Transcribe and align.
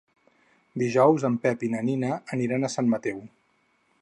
Dijous 0.83 1.27
en 1.29 1.37
Pep 1.45 1.67
i 1.67 1.71
na 1.75 1.83
Nina 1.91 2.11
aniran 2.39 2.65
a 2.65 2.73
Sant 2.79 2.95
Mateu. 2.97 3.23